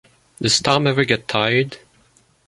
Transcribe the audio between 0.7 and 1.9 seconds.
ever get tired?